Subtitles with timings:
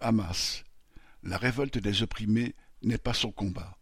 [0.00, 0.64] Hamas.
[1.22, 3.78] La révolte des opprimés n'est pas son combat.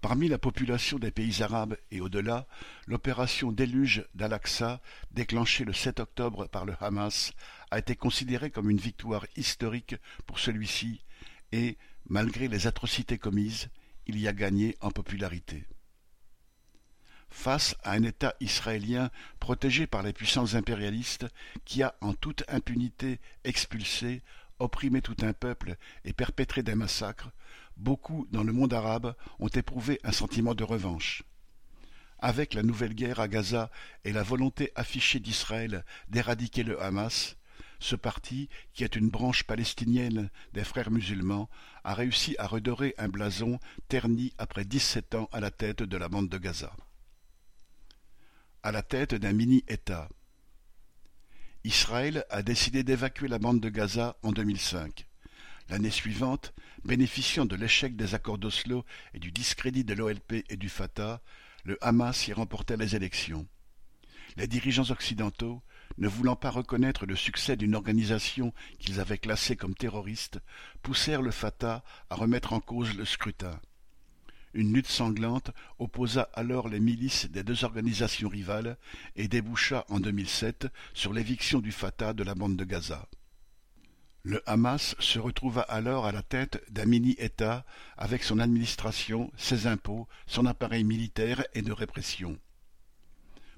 [0.00, 2.46] Parmi la population des pays arabes et au-delà,
[2.86, 4.82] l'opération Déluge d'Al-Aqsa,
[5.12, 7.32] déclenchée le 7 octobre par le Hamas,
[7.70, 9.96] a été considérée comme une victoire historique
[10.26, 11.00] pour celui-ci
[11.52, 13.70] et, malgré les atrocités commises,
[14.06, 15.64] il y a gagné en popularité.
[17.44, 21.26] Face à un État israélien protégé par les puissances impérialistes
[21.66, 24.22] qui a en toute impunité expulsé,
[24.58, 27.32] opprimé tout un peuple et perpétré des massacres,
[27.76, 31.22] beaucoup dans le monde arabe ont éprouvé un sentiment de revanche.
[32.18, 33.70] Avec la nouvelle guerre à Gaza
[34.04, 37.36] et la volonté affichée d'Israël d'éradiquer le Hamas,
[37.78, 41.50] ce parti, qui est une branche palestinienne des frères musulmans,
[41.84, 46.08] a réussi à redorer un blason terni après dix-sept ans à la tête de la
[46.08, 46.74] bande de Gaza.
[48.64, 50.08] À la tête d'un mini-État.
[51.64, 55.06] Israël a décidé d'évacuer la bande de Gaza en 2005.
[55.68, 60.70] L'année suivante, bénéficiant de l'échec des accords d'Oslo et du discrédit de l'OLP et du
[60.70, 61.20] Fatah,
[61.64, 63.46] le Hamas y remportait les élections.
[64.38, 65.62] Les dirigeants occidentaux,
[65.98, 70.38] ne voulant pas reconnaître le succès d'une organisation qu'ils avaient classée comme terroriste,
[70.80, 73.60] poussèrent le Fatah à remettre en cause le scrutin.
[74.54, 78.78] Une lutte sanglante opposa alors les milices des deux organisations rivales
[79.16, 83.08] et déboucha en 2007 sur l'éviction du Fatah de la bande de Gaza.
[84.22, 87.66] Le Hamas se retrouva alors à la tête d'un mini-État
[87.98, 92.38] avec son administration, ses impôts, son appareil militaire et de répression.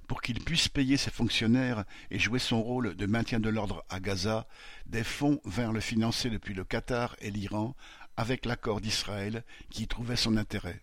[0.09, 4.01] Pour qu'il puisse payer ses fonctionnaires et jouer son rôle de maintien de l'ordre à
[4.01, 4.49] Gaza,
[4.87, 7.77] des fonds vinrent le financer depuis le Qatar et l'Iran
[8.17, 10.83] avec l'accord d'Israël qui y trouvait son intérêt.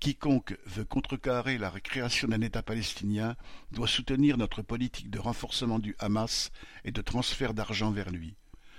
[0.00, 3.36] Quiconque veut contrecarrer la création d'un État palestinien
[3.70, 6.50] doit soutenir notre politique de renforcement du Hamas
[6.84, 8.34] et de transfert d'argent vers lui.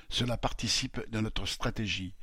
[0.10, 2.14] Cela participe de notre stratégie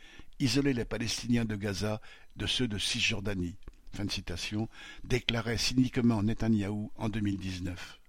[0.40, 2.00] isoler les Palestiniens de Gaza
[2.36, 3.56] de ceux de Cisjordanie.
[3.92, 4.68] Fin de citation,
[5.04, 7.99] déclarait cyniquement Netanyahou en 2019.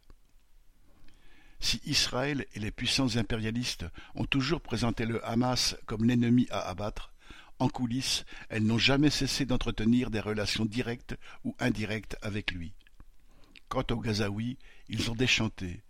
[1.61, 3.85] Si Israël et les puissances impérialistes
[4.15, 7.13] ont toujours présenté le Hamas comme l'ennemi à abattre,
[7.59, 12.73] en coulisses, elles n'ont jamais cessé d'entretenir des relations directes ou indirectes avec lui.
[13.69, 14.57] Quant aux Gazaouis,
[14.89, 15.83] ils ont déchanté.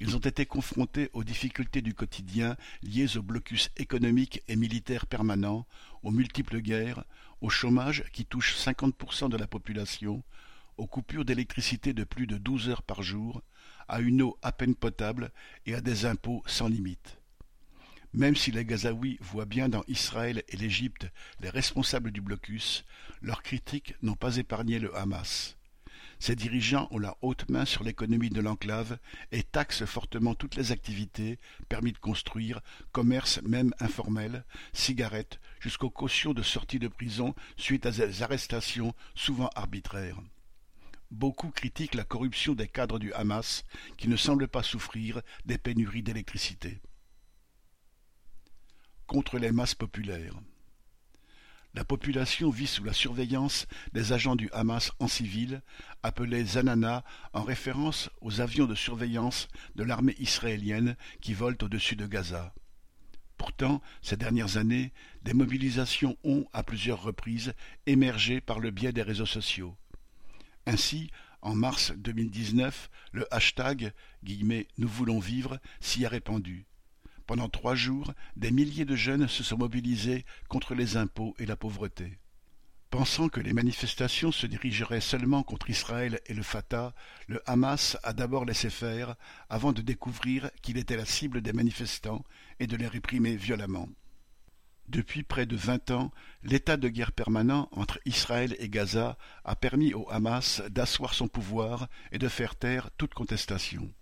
[0.00, 5.66] Ils ont été confrontés aux difficultés du quotidien liées au blocus économique et militaire permanent,
[6.02, 7.04] aux multiples guerres,
[7.42, 10.22] au chômage qui touche 50% de la population,
[10.78, 13.42] aux coupures d'électricité de plus de douze heures par jour,
[13.88, 15.32] à une eau à peine potable
[15.66, 17.18] et à des impôts sans limite.
[18.14, 21.08] Même si les Gazaouis voient bien dans Israël et l'Égypte
[21.40, 22.84] les responsables du blocus,
[23.20, 25.56] leurs critiques n'ont pas épargné le Hamas.
[26.20, 28.98] Ces dirigeants ont la haute main sur l'économie de l'enclave
[29.30, 31.38] et taxent fortement toutes les activités,
[31.68, 32.60] permis de construire,
[32.92, 39.50] commerce même informel, cigarettes, jusqu'aux cautions de sortie de prison suite à des arrestations souvent
[39.54, 40.20] arbitraires.
[41.10, 43.64] Beaucoup critiquent la corruption des cadres du Hamas,
[43.96, 46.80] qui ne semblent pas souffrir des pénuries d'électricité
[49.08, 50.34] contre les masses populaires.
[51.74, 55.62] La population vit sous la surveillance des agents du Hamas en civil,
[56.02, 62.06] appelés Zanana en référence aux avions de surveillance de l'armée israélienne qui volent au-dessus de
[62.06, 62.54] Gaza.
[63.36, 64.92] Pourtant, ces dernières années,
[65.22, 67.54] des mobilisations ont, à plusieurs reprises,
[67.86, 69.76] émergé par le biais des réseaux sociaux.
[70.68, 73.94] Ainsi, en mars 2019, le hashtag
[74.76, 76.66] Nous voulons vivre s'y a répandu.
[77.26, 81.56] Pendant trois jours, des milliers de jeunes se sont mobilisés contre les impôts et la
[81.56, 82.18] pauvreté.
[82.90, 86.94] Pensant que les manifestations se dirigeraient seulement contre Israël et le Fatah,
[87.28, 89.16] le Hamas a d'abord laissé faire
[89.48, 92.24] avant de découvrir qu'il était la cible des manifestants
[92.60, 93.88] et de les réprimer violemment.
[94.88, 96.10] Depuis près de vingt ans,
[96.42, 101.88] l'état de guerre permanent entre Israël et Gaza a permis au Hamas d'asseoir son pouvoir
[102.10, 103.92] et de faire taire toute contestation.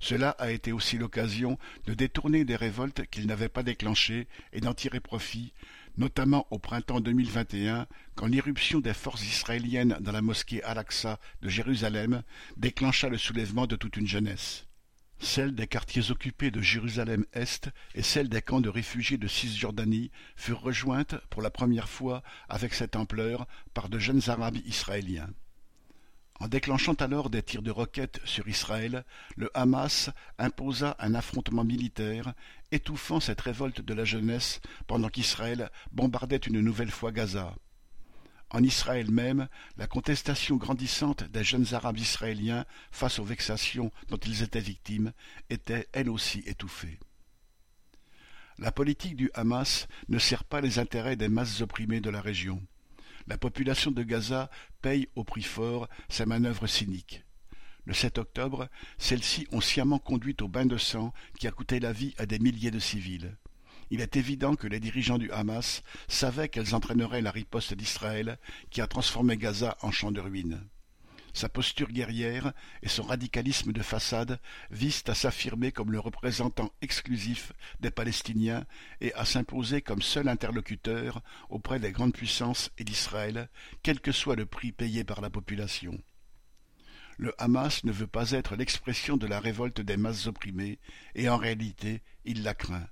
[0.00, 4.74] Cela a été aussi l'occasion de détourner des révoltes qu'il n'avait pas déclenchées et d'en
[4.74, 5.52] tirer profit,
[5.96, 7.86] notamment au printemps 2021,
[8.16, 12.22] quand l'irruption des forces israéliennes dans la mosquée Al-Aqsa de Jérusalem
[12.56, 14.66] déclencha le soulèvement de toute une jeunesse.
[15.22, 20.62] Celles des quartiers occupés de Jérusalem-Est et celles des camps de réfugiés de Cisjordanie furent
[20.62, 25.28] rejointes pour la première fois avec cette ampleur par de jeunes Arabes israéliens.
[26.40, 29.04] En déclenchant alors des tirs de roquettes sur Israël,
[29.36, 30.08] le Hamas
[30.38, 32.32] imposa un affrontement militaire,
[32.72, 37.54] étouffant cette révolte de la jeunesse pendant qu'Israël bombardait une nouvelle fois Gaza.
[38.50, 44.42] En Israël même, la contestation grandissante des jeunes Arabes israéliens face aux vexations dont ils
[44.42, 45.12] étaient victimes
[45.50, 46.98] était elle aussi étouffée.
[48.58, 52.60] La politique du Hamas ne sert pas les intérêts des masses opprimées de la région.
[53.28, 54.50] La population de Gaza
[54.82, 57.24] paye au prix fort sa manœuvre cynique.
[57.84, 58.68] Le 7 octobre,
[58.98, 62.38] celles-ci ont sciemment conduit au bain de sang qui a coûté la vie à des
[62.38, 63.36] milliers de civils.
[63.90, 68.38] Il est évident que les dirigeants du Hamas savaient qu'elles entraîneraient la riposte d'Israël
[68.70, 70.60] qui a transformé Gaza en champ de ruines.
[71.32, 72.52] Sa posture guerrière
[72.82, 74.40] et son radicalisme de façade
[74.70, 78.64] visent à s'affirmer comme le représentant exclusif des Palestiniens
[79.00, 83.48] et à s'imposer comme seul interlocuteur auprès des grandes puissances et d'Israël,
[83.82, 86.00] quel que soit le prix payé par la population.
[87.16, 90.78] Le Hamas ne veut pas être l'expression de la révolte des masses opprimées,
[91.14, 92.88] et en réalité il la craint.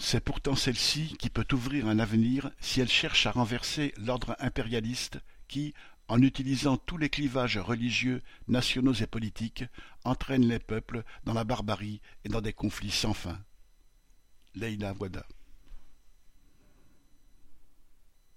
[0.00, 5.18] C'est pourtant celle-ci qui peut ouvrir un avenir si elle cherche à renverser l'ordre impérialiste
[5.48, 5.74] qui,
[6.06, 9.64] en utilisant tous les clivages religieux, nationaux et politiques,
[10.04, 13.38] entraîne les peuples dans la barbarie et dans des conflits sans fin.